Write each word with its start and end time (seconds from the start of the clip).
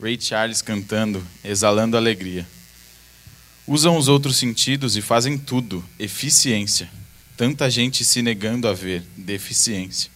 Ray 0.00 0.18
Charles 0.20 0.60
cantando, 0.60 1.26
exalando 1.42 1.96
alegria. 1.96 2.46
Usam 3.66 3.96
os 3.96 4.08
outros 4.08 4.36
sentidos 4.36 4.96
e 4.96 5.02
fazem 5.02 5.38
tudo, 5.38 5.82
eficiência. 5.98 6.88
Tanta 7.36 7.70
gente 7.70 8.04
se 8.04 8.20
negando 8.20 8.68
a 8.68 8.72
ver, 8.72 9.02
deficiência. 9.16 10.10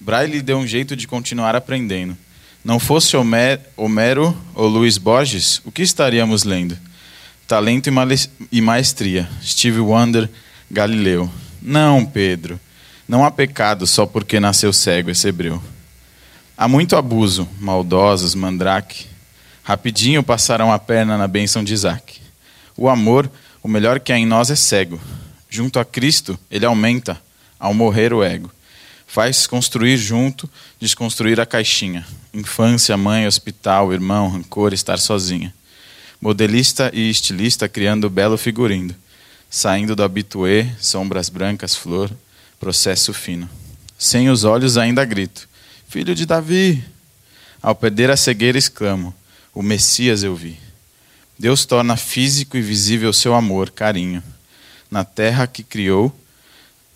Braille 0.00 0.42
deu 0.42 0.58
um 0.58 0.66
jeito 0.66 0.96
de 0.96 1.06
continuar 1.06 1.54
aprendendo. 1.54 2.16
Não 2.64 2.80
fosse 2.80 3.16
Homero 3.76 4.36
ou 4.54 4.66
Luiz 4.66 4.98
Borges, 4.98 5.62
o 5.64 5.70
que 5.70 5.82
estaríamos 5.82 6.42
lendo? 6.42 6.76
Talento 7.46 7.88
e 8.50 8.60
maestria. 8.60 9.28
Steve 9.40 9.78
Wonder, 9.78 10.28
Galileu. 10.68 11.30
Não, 11.62 12.04
Pedro. 12.04 12.58
Não 13.08 13.24
há 13.24 13.30
pecado 13.30 13.86
só 13.86 14.04
porque 14.04 14.40
nasceu 14.40 14.72
cego 14.72 15.10
esse 15.10 15.28
hebreu. 15.28 15.62
Há 16.58 16.66
muito 16.66 16.96
abuso, 16.96 17.46
maldosos, 17.60 18.34
mandrake. 18.34 19.06
Rapidinho 19.62 20.22
passarão 20.22 20.72
a 20.72 20.78
perna 20.78 21.18
na 21.18 21.28
bênção 21.28 21.62
de 21.62 21.74
Isaac. 21.74 22.18
O 22.74 22.88
amor, 22.88 23.30
o 23.62 23.68
melhor 23.68 24.00
que 24.00 24.10
há 24.10 24.18
em 24.18 24.24
nós 24.24 24.50
é 24.50 24.56
cego. 24.56 24.98
Junto 25.50 25.78
a 25.78 25.84
Cristo, 25.84 26.38
ele 26.50 26.64
aumenta, 26.64 27.20
ao 27.60 27.74
morrer 27.74 28.14
o 28.14 28.24
ego. 28.24 28.50
Faz 29.06 29.46
construir 29.46 29.98
junto, 29.98 30.48
desconstruir 30.80 31.38
a 31.38 31.44
caixinha. 31.44 32.06
Infância, 32.32 32.96
mãe, 32.96 33.26
hospital, 33.26 33.92
irmão, 33.92 34.30
rancor, 34.30 34.72
estar 34.72 34.98
sozinha. 34.98 35.52
Modelista 36.18 36.90
e 36.94 37.10
estilista 37.10 37.68
criando 37.68 38.08
belo 38.08 38.38
figurino. 38.38 38.96
Saindo 39.50 39.94
do 39.94 40.02
habitué, 40.02 40.74
sombras 40.80 41.28
brancas, 41.28 41.76
flor, 41.76 42.10
processo 42.58 43.12
fino. 43.12 43.46
Sem 43.98 44.30
os 44.30 44.42
olhos 44.44 44.78
ainda 44.78 45.04
grito 45.04 45.46
Filho 45.88 46.14
de 46.14 46.26
Davi. 46.26 46.84
Ao 47.62 47.74
perder 47.74 48.10
a 48.10 48.16
cegueira, 48.16 48.58
exclamo: 48.58 49.14
O 49.54 49.62
Messias 49.62 50.22
eu 50.22 50.34
vi. 50.34 50.58
Deus 51.38 51.64
torna 51.64 51.96
físico 51.96 52.56
e 52.56 52.62
visível 52.62 53.12
seu 53.12 53.34
amor, 53.34 53.70
carinho. 53.70 54.22
Na 54.90 55.04
terra 55.04 55.46
que 55.46 55.62
criou, 55.62 56.14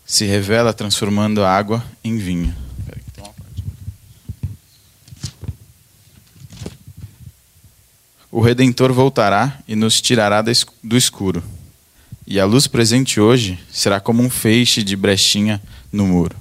se 0.04 0.24
revela 0.24 0.72
transformando 0.72 1.44
a 1.44 1.50
água 1.50 1.84
em 2.02 2.16
vinho. 2.18 2.54
O 8.32 8.40
Redentor 8.40 8.92
voltará 8.92 9.58
e 9.66 9.74
nos 9.74 10.00
tirará 10.00 10.40
do 10.40 10.96
escuro. 10.96 11.42
E 12.26 12.38
a 12.38 12.44
luz 12.44 12.68
presente 12.68 13.20
hoje 13.20 13.58
será 13.72 14.00
como 14.00 14.22
um 14.22 14.30
feixe 14.30 14.84
de 14.84 14.94
brechinha 14.94 15.60
no 15.92 16.06
muro. 16.06 16.36